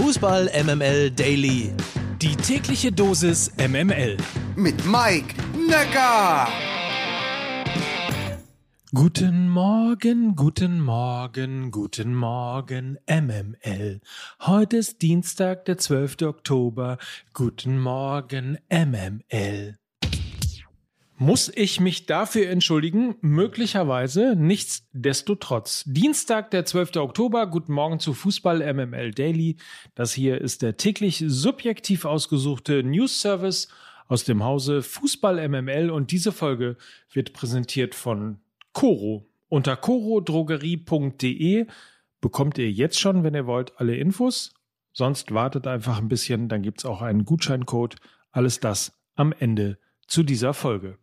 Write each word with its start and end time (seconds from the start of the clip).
Fußball 0.00 0.50
MML 0.64 1.10
Daily. 1.10 1.74
Die 2.22 2.34
tägliche 2.34 2.90
Dosis 2.90 3.52
MML. 3.58 4.16
Mit 4.56 4.86
Mike 4.86 5.34
Necker. 5.68 6.48
Guten 8.94 9.50
Morgen, 9.50 10.36
guten 10.36 10.80
Morgen, 10.80 11.70
guten 11.70 12.14
Morgen, 12.14 12.96
MML. 13.06 14.00
Heute 14.40 14.78
ist 14.78 15.02
Dienstag, 15.02 15.66
der 15.66 15.76
12. 15.76 16.22
Oktober. 16.22 16.96
Guten 17.34 17.78
Morgen, 17.78 18.56
MML. 18.70 19.76
Muss 21.22 21.52
ich 21.54 21.80
mich 21.80 22.06
dafür 22.06 22.48
entschuldigen? 22.48 23.14
Möglicherweise. 23.20 24.34
Nichtsdestotrotz. 24.38 25.84
Dienstag, 25.86 26.50
der 26.50 26.64
12. 26.64 26.96
Oktober. 26.96 27.46
Guten 27.46 27.74
Morgen 27.74 28.00
zu 28.00 28.14
Fußball 28.14 28.60
MML 28.72 29.10
Daily. 29.10 29.58
Das 29.94 30.14
hier 30.14 30.40
ist 30.40 30.62
der 30.62 30.78
täglich 30.78 31.22
subjektiv 31.26 32.06
ausgesuchte 32.06 32.82
News 32.84 33.20
Service 33.20 33.68
aus 34.08 34.24
dem 34.24 34.42
Hause 34.42 34.80
Fußball 34.80 35.46
MML 35.46 35.90
und 35.90 36.10
diese 36.10 36.32
Folge 36.32 36.78
wird 37.12 37.34
präsentiert 37.34 37.94
von 37.94 38.40
Coro. 38.72 39.28
Unter 39.50 39.76
corodrogerie.de 39.76 41.66
bekommt 42.22 42.56
ihr 42.56 42.72
jetzt 42.72 42.98
schon, 42.98 43.24
wenn 43.24 43.34
ihr 43.34 43.46
wollt, 43.46 43.78
alle 43.78 43.94
Infos. 43.94 44.54
Sonst 44.94 45.34
wartet 45.34 45.66
einfach 45.66 45.98
ein 45.98 46.08
bisschen, 46.08 46.48
dann 46.48 46.62
gibt's 46.62 46.86
auch 46.86 47.02
einen 47.02 47.26
Gutscheincode. 47.26 47.96
Alles 48.32 48.58
das 48.58 48.98
am 49.16 49.34
Ende 49.38 49.76
zu 50.10 50.24
dieser 50.24 50.52
Folge. 50.52 50.98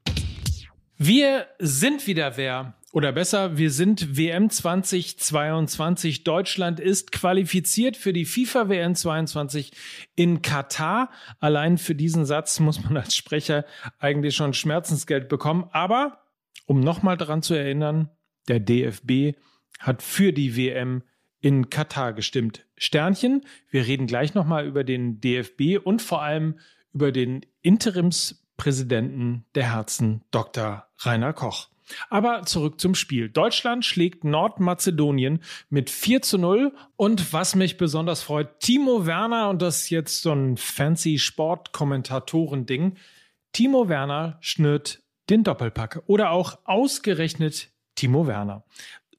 Wir 0.98 1.48
sind 1.60 2.06
wieder 2.08 2.38
wer. 2.38 2.76
Oder 2.92 3.12
besser, 3.12 3.58
wir 3.58 3.72
sind 3.72 4.18
WM 4.18 4.50
2022. 4.50 6.24
Deutschland 6.24 6.80
ist 6.80 7.12
qualifiziert 7.12 7.96
für 7.96 8.12
die 8.12 8.26
FIFA 8.26 8.70
WM 8.70 8.96
22 8.96 9.72
in 10.16 10.42
Katar. 10.42 11.12
Allein 11.40 11.78
für 11.78 11.96
diesen 11.96 12.26
Satz 12.26 12.60
muss 12.60 12.84
man 12.84 12.98
als 12.98 13.16
Sprecher 13.16 13.66
eigentlich 14.00 14.36
schon 14.36 14.54
Schmerzensgeld 14.54 15.30
bekommen. 15.30 15.70
Aber 15.72 16.24
um 16.66 16.80
nochmal 16.80 17.18
daran 17.18 17.42
zu 17.42 17.54
erinnern, 17.54 18.10
der 18.48 18.60
DFB 18.60 19.38
hat 19.80 20.02
für 20.02 20.34
die 20.34 20.58
WM 20.58 21.04
in 21.40 21.70
Katar 21.70 22.14
gestimmt. 22.14 22.66
Sternchen. 22.78 23.46
Wir 23.70 23.86
reden 23.86 24.08
gleich 24.08 24.34
nochmal 24.34 24.66
über 24.66 24.84
den 24.84 25.22
DFB 25.22 25.78
und 25.82 26.02
vor 26.02 26.24
allem 26.24 26.60
über 26.94 27.12
den 27.12 27.46
Interims 27.62 28.47
Präsidenten 28.58 29.46
der 29.56 29.74
Herzen, 29.74 30.24
Dr. 30.32 30.86
Rainer 31.00 31.34
Koch. 31.34 31.70
Aber 32.10 32.44
zurück 32.44 32.80
zum 32.82 32.96
Spiel. 32.96 33.30
Deutschland 33.30 33.86
schlägt 33.86 34.24
Nordmazedonien 34.24 35.40
mit 35.70 35.90
4 35.90 36.22
zu 36.22 36.38
0. 36.38 36.74
Und 36.96 37.34
was 37.34 37.56
mich 37.56 37.78
besonders 37.78 38.22
freut, 38.22 38.60
Timo 38.60 39.06
Werner, 39.06 39.50
und 39.50 39.62
das 39.62 39.84
ist 39.84 39.90
jetzt 39.90 40.22
so 40.22 40.34
ein 40.34 40.58
fancy 40.58 41.18
Sportkommentatoren-Ding, 41.18 42.98
Timo 43.54 43.88
Werner 43.88 44.38
schnürt 44.42 45.02
den 45.30 45.44
Doppelpack. 45.44 46.04
Oder 46.08 46.32
auch 46.32 46.60
ausgerechnet 46.66 47.72
Timo 47.96 48.28
Werner. 48.28 48.64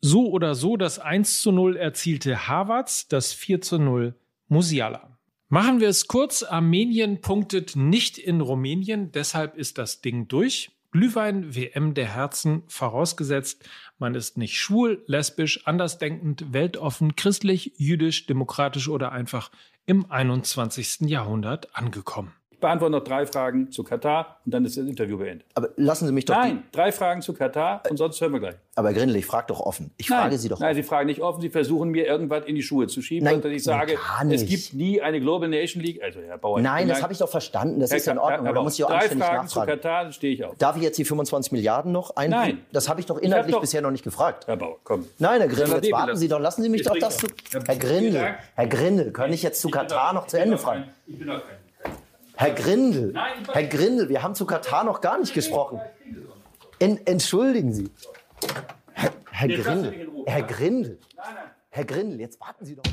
So 0.00 0.30
oder 0.30 0.54
so 0.54 0.76
das 0.76 0.98
1 0.98 1.40
zu 1.42 1.52
0 1.52 1.76
erzielte 1.76 2.48
Havertz, 2.48 3.08
das 3.08 3.32
4 3.32 3.60
zu 3.62 3.78
0 3.78 4.14
Musiala. 4.48 5.17
Machen 5.50 5.80
wir 5.80 5.88
es 5.88 6.08
kurz. 6.08 6.42
Armenien 6.42 7.22
punktet 7.22 7.74
nicht 7.74 8.18
in 8.18 8.42
Rumänien, 8.42 9.12
deshalb 9.12 9.56
ist 9.56 9.78
das 9.78 10.02
Ding 10.02 10.28
durch. 10.28 10.70
Glühwein 10.90 11.54
WM 11.54 11.94
der 11.94 12.06
Herzen 12.14 12.64
vorausgesetzt, 12.68 13.66
man 13.98 14.14
ist 14.14 14.36
nicht 14.36 14.58
schwul, 14.58 15.02
lesbisch, 15.06 15.66
andersdenkend, 15.66 16.52
weltoffen, 16.52 17.16
christlich, 17.16 17.72
jüdisch, 17.76 18.26
demokratisch 18.26 18.88
oder 18.88 19.12
einfach 19.12 19.50
im 19.86 20.10
21. 20.10 21.08
Jahrhundert 21.08 21.74
angekommen 21.74 22.37
beantworte 22.60 22.92
noch 22.92 23.04
drei 23.04 23.26
Fragen 23.26 23.70
zu 23.70 23.84
Katar 23.84 24.38
und 24.44 24.52
dann 24.54 24.64
ist 24.64 24.76
das 24.76 24.86
Interview 24.86 25.18
beendet. 25.18 25.46
Aber 25.54 25.68
lassen 25.76 26.06
Sie 26.06 26.12
mich 26.12 26.24
doch. 26.24 26.34
Nein, 26.36 26.64
drei 26.72 26.92
Fragen 26.92 27.22
zu 27.22 27.32
Katar 27.34 27.82
und 27.88 27.96
sonst 27.96 28.20
hören 28.20 28.32
wir 28.32 28.40
gleich. 28.40 28.54
Aber 28.74 28.92
Grindel, 28.92 29.16
ich 29.16 29.26
frage 29.26 29.46
doch 29.48 29.60
offen. 29.60 29.90
Ich 29.96 30.08
Nein. 30.08 30.20
frage 30.20 30.38
Sie 30.38 30.48
doch 30.48 30.60
Nein, 30.60 30.70
offen. 30.70 30.76
Sie 30.82 30.88
fragen 30.88 31.06
nicht 31.06 31.20
offen. 31.20 31.40
Sie 31.40 31.50
versuchen 31.50 31.90
mir 31.90 32.06
irgendwas 32.06 32.44
in 32.46 32.54
die 32.54 32.62
Schuhe 32.62 32.86
zu 32.86 33.02
schieben. 33.02 33.24
Nein, 33.24 33.40
und 33.42 33.50
ich 33.50 33.64
sage, 33.64 33.98
nicht. 34.24 34.42
es 34.42 34.48
gibt 34.48 34.74
nie 34.74 35.00
eine 35.02 35.20
Global 35.20 35.48
Nation 35.48 35.82
League. 35.82 36.00
Also, 36.02 36.20
Herr 36.20 36.38
Bauer. 36.38 36.60
Nein, 36.60 36.86
das 36.88 37.02
habe 37.02 37.12
ich 37.12 37.18
doch 37.18 37.28
verstanden. 37.28 37.80
Das 37.80 37.90
Herr 37.90 37.96
ist 37.98 38.06
ja 38.06 38.12
in 38.12 38.18
Ordnung. 38.18 38.44
Herr 38.46 38.54
Bauer, 38.54 38.64
muss 38.64 38.78
ich 38.78 38.84
auch 38.84 38.90
drei 38.90 39.08
Fragen 39.08 39.48
zu. 39.48 39.60
Katar, 39.60 40.04
dann 40.04 40.12
stehe 40.12 40.32
ich 40.34 40.44
auf. 40.44 40.54
Darf 40.58 40.76
ich 40.76 40.82
jetzt 40.82 40.98
die 40.98 41.04
25 41.04 41.52
Milliarden 41.52 41.90
noch 41.92 42.14
ein? 42.16 42.30
Nein. 42.30 42.60
Das 42.72 42.88
habe 42.88 43.00
ich 43.00 43.06
doch 43.06 43.18
inhaltlich 43.18 43.54
doch- 43.54 43.60
bisher 43.60 43.82
noch 43.82 43.90
nicht 43.90 44.04
gefragt. 44.04 44.46
Herr 44.46 44.56
Bauer, 44.56 44.78
komm. 44.84 45.06
Nein, 45.18 45.40
Herr 45.40 45.48
Grindel, 45.48 45.74
jetzt 45.82 45.92
warten. 45.92 46.16
Sie 46.16 46.28
doch. 46.28 46.38
Lassen 46.40 46.62
Sie 46.62 46.68
mich 46.68 46.82
Ich 46.82 46.86
doch 46.86 46.96
das 46.98 47.16
zu. 47.18 47.26
auch. 47.26 47.66
Herr 47.66 47.76
Grindel. 47.76 48.34
Herr 48.54 48.66
Grindel, 48.66 49.12
kann 49.12 49.32
ich 49.32 49.42
jetzt 49.42 49.60
zu 49.60 49.68
Ich 49.68 49.74
Katar 49.74 50.12
noch 50.12 50.26
zu 50.28 50.36
ich 50.36 50.42
Ende 50.44 50.56
fragen? 50.58 50.84
Ich 51.06 51.18
bin 51.18 51.26
doch 51.26 51.34
kein. 51.44 51.56
Herr 52.38 52.54
Grindel, 52.54 53.14
Herr 53.52 53.66
Grindel, 53.66 54.08
wir 54.08 54.22
haben 54.22 54.36
zu 54.36 54.46
Katar 54.46 54.84
noch 54.84 55.00
gar 55.00 55.18
nicht 55.18 55.34
gesprochen. 55.34 55.80
En, 56.78 57.04
entschuldigen 57.04 57.72
Sie. 57.72 57.90
Herr, 58.92 59.10
Herr 59.32 59.48
Grindel. 59.48 60.08
Herr 60.24 60.42
Grindel, 60.42 60.98
Herr 61.70 61.84
Grindel, 61.84 62.20
jetzt 62.20 62.40
warten 62.40 62.64
Sie 62.64 62.76
doch. 62.76 62.84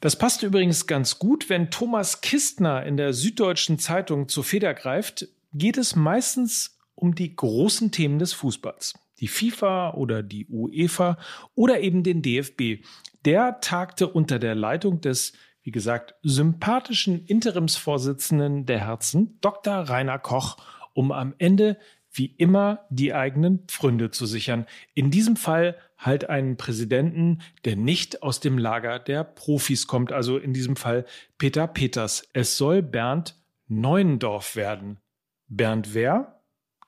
Das 0.00 0.16
passt 0.16 0.42
übrigens 0.42 0.86
ganz 0.86 1.18
gut, 1.18 1.50
wenn 1.50 1.70
Thomas 1.70 2.22
Kistner 2.22 2.86
in 2.86 2.96
der 2.96 3.12
Süddeutschen 3.12 3.78
Zeitung 3.78 4.30
zur 4.30 4.42
Feder 4.42 4.72
greift, 4.72 5.28
geht 5.52 5.76
es 5.76 5.94
meistens 5.94 6.78
um 6.94 7.14
die 7.14 7.36
großen 7.36 7.90
Themen 7.92 8.18
des 8.18 8.32
Fußballs. 8.32 8.94
Die 9.20 9.28
FIFA 9.28 9.92
oder 9.94 10.22
die 10.22 10.46
UEFA 10.46 11.18
oder 11.54 11.80
eben 11.80 12.02
den 12.02 12.22
DFB. 12.22 12.82
Der 13.26 13.60
tagte 13.60 14.08
unter 14.08 14.38
der 14.38 14.54
Leitung 14.54 15.02
des, 15.02 15.34
wie 15.66 15.72
gesagt, 15.72 16.14
sympathischen 16.22 17.26
Interimsvorsitzenden 17.26 18.66
der 18.66 18.86
Herzen, 18.86 19.36
Dr. 19.40 19.74
Rainer 19.74 20.20
Koch, 20.20 20.58
um 20.94 21.10
am 21.10 21.34
Ende 21.38 21.76
wie 22.12 22.26
immer 22.26 22.86
die 22.88 23.12
eigenen 23.12 23.64
Pfründe 23.66 24.12
zu 24.12 24.26
sichern. 24.26 24.66
In 24.94 25.10
diesem 25.10 25.34
Fall 25.34 25.76
halt 25.98 26.30
einen 26.30 26.56
Präsidenten, 26.56 27.42
der 27.64 27.74
nicht 27.74 28.22
aus 28.22 28.38
dem 28.38 28.58
Lager 28.58 29.00
der 29.00 29.24
Profis 29.24 29.88
kommt, 29.88 30.12
also 30.12 30.38
in 30.38 30.52
diesem 30.52 30.76
Fall 30.76 31.04
Peter 31.36 31.66
Peters. 31.66 32.28
Es 32.32 32.56
soll 32.56 32.80
Bernd 32.80 33.34
Neuendorf 33.66 34.54
werden. 34.54 35.00
Bernd 35.48 35.94
wer? 35.94 36.42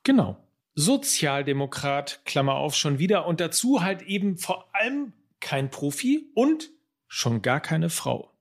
Genau. 0.04 0.36
Sozialdemokrat, 0.76 2.20
Klammer 2.24 2.54
auf, 2.54 2.76
schon 2.76 3.00
wieder. 3.00 3.26
Und 3.26 3.40
dazu 3.40 3.82
halt 3.82 4.02
eben 4.02 4.38
vor 4.38 4.72
allem 4.72 5.14
kein 5.40 5.68
Profi 5.68 6.30
und 6.36 6.70
schon 7.08 7.42
gar 7.42 7.58
keine 7.58 7.90
Frau. 7.90 8.37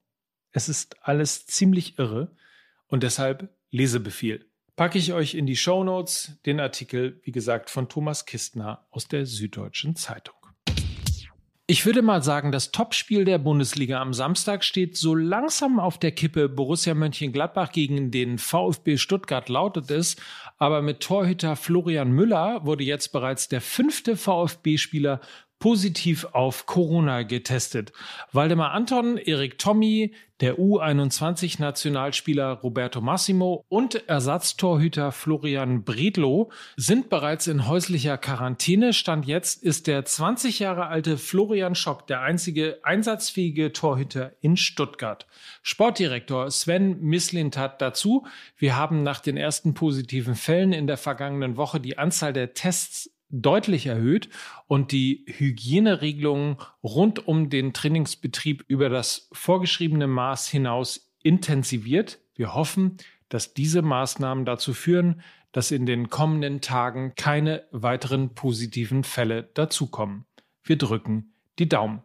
Es 0.58 0.68
ist 0.68 0.96
alles 1.02 1.46
ziemlich 1.46 2.00
irre 2.00 2.32
und 2.88 3.04
deshalb 3.04 3.48
Lesebefehl 3.70 4.44
packe 4.74 4.98
ich 4.98 5.12
euch 5.12 5.34
in 5.34 5.46
die 5.46 5.54
Show 5.54 5.84
Notes 5.84 6.40
den 6.46 6.58
Artikel, 6.58 7.20
wie 7.22 7.30
gesagt, 7.30 7.70
von 7.70 7.88
Thomas 7.88 8.26
Kistner 8.26 8.84
aus 8.90 9.06
der 9.06 9.24
Süddeutschen 9.24 9.94
Zeitung. 9.94 10.34
Ich 11.68 11.86
würde 11.86 12.02
mal 12.02 12.24
sagen, 12.24 12.50
das 12.50 12.72
Topspiel 12.72 13.24
der 13.24 13.38
Bundesliga 13.38 14.00
am 14.00 14.12
Samstag 14.12 14.64
steht 14.64 14.96
so 14.96 15.14
langsam 15.14 15.78
auf 15.78 15.96
der 15.96 16.10
Kippe. 16.10 16.48
Borussia 16.48 16.94
Mönchengladbach 16.94 17.70
gegen 17.70 18.10
den 18.10 18.38
VfB 18.38 18.96
Stuttgart 18.96 19.48
lautet 19.48 19.92
es, 19.92 20.16
aber 20.56 20.82
mit 20.82 21.00
Torhüter 21.00 21.54
Florian 21.54 22.10
Müller 22.10 22.66
wurde 22.66 22.82
jetzt 22.82 23.12
bereits 23.12 23.48
der 23.48 23.60
fünfte 23.60 24.16
VfB-Spieler 24.16 25.20
positiv 25.58 26.26
auf 26.32 26.66
Corona 26.66 27.22
getestet. 27.22 27.92
Waldemar 28.32 28.72
Anton, 28.72 29.16
Erik 29.16 29.58
Tommy, 29.58 30.14
der 30.40 30.56
U21-Nationalspieler 30.56 32.52
Roberto 32.52 33.00
Massimo 33.00 33.64
und 33.68 34.08
Ersatztorhüter 34.08 35.10
Florian 35.10 35.82
Bredlow 35.82 36.52
sind 36.76 37.08
bereits 37.08 37.48
in 37.48 37.66
häuslicher 37.66 38.18
Quarantäne. 38.18 38.92
Stand 38.92 39.26
jetzt 39.26 39.62
ist 39.64 39.88
der 39.88 40.04
20 40.04 40.60
Jahre 40.60 40.86
alte 40.86 41.18
Florian 41.18 41.74
Schock 41.74 42.06
der 42.06 42.20
einzige 42.20 42.78
einsatzfähige 42.84 43.72
Torhüter 43.72 44.32
in 44.40 44.56
Stuttgart. 44.56 45.26
Sportdirektor 45.62 46.50
Sven 46.52 47.00
Mislint 47.00 47.56
hat 47.56 47.82
dazu, 47.82 48.24
wir 48.56 48.76
haben 48.76 49.02
nach 49.02 49.18
den 49.20 49.36
ersten 49.36 49.74
positiven 49.74 50.36
Fällen 50.36 50.72
in 50.72 50.86
der 50.86 50.98
vergangenen 50.98 51.56
Woche 51.56 51.80
die 51.80 51.98
Anzahl 51.98 52.32
der 52.32 52.54
Tests 52.54 53.10
deutlich 53.30 53.86
erhöht 53.86 54.28
und 54.66 54.92
die 54.92 55.24
Hygieneregelungen 55.26 56.56
rund 56.82 57.26
um 57.26 57.50
den 57.50 57.72
Trainingsbetrieb 57.72 58.64
über 58.68 58.88
das 58.88 59.28
vorgeschriebene 59.32 60.06
Maß 60.06 60.48
hinaus 60.48 61.12
intensiviert. 61.22 62.18
Wir 62.34 62.54
hoffen, 62.54 62.96
dass 63.28 63.54
diese 63.54 63.82
Maßnahmen 63.82 64.44
dazu 64.44 64.72
führen, 64.72 65.22
dass 65.52 65.70
in 65.70 65.86
den 65.86 66.08
kommenden 66.08 66.60
Tagen 66.60 67.14
keine 67.16 67.64
weiteren 67.70 68.34
positiven 68.34 69.04
Fälle 69.04 69.44
dazukommen. 69.54 70.24
Wir 70.62 70.76
drücken 70.76 71.32
die 71.58 71.68
Daumen. 71.68 72.02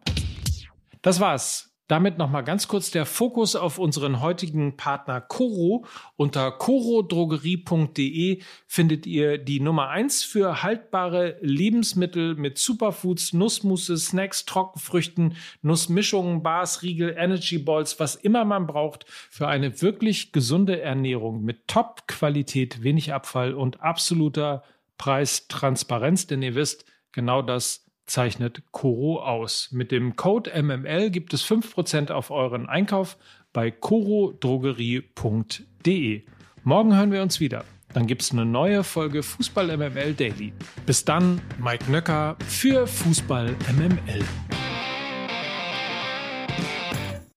Das 1.02 1.20
war's 1.20 1.73
Damit 1.86 2.16
nochmal 2.16 2.44
ganz 2.44 2.66
kurz 2.66 2.90
der 2.90 3.04
Fokus 3.04 3.56
auf 3.56 3.78
unseren 3.78 4.22
heutigen 4.22 4.74
Partner 4.78 5.20
Coro. 5.20 5.84
Unter 6.16 6.50
corodrogerie.de 6.50 8.40
findet 8.66 9.06
ihr 9.06 9.36
die 9.36 9.60
Nummer 9.60 9.88
eins 9.90 10.22
für 10.22 10.62
haltbare 10.62 11.36
Lebensmittel 11.42 12.36
mit 12.36 12.56
Superfoods, 12.56 13.34
Nussmusse, 13.34 13.98
Snacks, 13.98 14.46
Trockenfrüchten, 14.46 15.36
Nussmischungen, 15.60 16.42
Bars, 16.42 16.82
Riegel, 16.82 17.14
Energy 17.18 17.58
Balls, 17.58 18.00
was 18.00 18.14
immer 18.14 18.46
man 18.46 18.66
braucht 18.66 19.04
für 19.06 19.48
eine 19.48 19.82
wirklich 19.82 20.32
gesunde 20.32 20.80
Ernährung 20.80 21.44
mit 21.44 21.68
Top-Qualität, 21.68 22.82
wenig 22.82 23.12
Abfall 23.12 23.52
und 23.52 23.82
absoluter 23.82 24.62
Preistransparenz. 24.96 26.28
Denn 26.28 26.40
ihr 26.40 26.54
wisst, 26.54 26.86
genau 27.12 27.42
das 27.42 27.83
zeichnet 28.06 28.62
Coro 28.70 29.22
aus. 29.22 29.68
Mit 29.72 29.92
dem 29.92 30.16
Code 30.16 30.50
MML 30.62 31.10
gibt 31.10 31.34
es 31.34 31.44
5% 31.44 32.10
auf 32.10 32.30
euren 32.30 32.68
Einkauf 32.68 33.16
bei 33.52 33.70
corodrogerie.de. 33.70 36.22
Morgen 36.62 36.96
hören 36.96 37.12
wir 37.12 37.22
uns 37.22 37.40
wieder. 37.40 37.64
Dann 37.92 38.06
gibt 38.06 38.22
es 38.22 38.32
eine 38.32 38.44
neue 38.44 38.82
Folge 38.82 39.22
Fußball 39.22 39.76
MML 39.76 40.14
Daily. 40.14 40.52
Bis 40.84 41.04
dann, 41.04 41.40
Mike 41.58 41.90
Nöcker 41.90 42.36
für 42.46 42.86
Fußball 42.86 43.54
MML. 43.76 44.24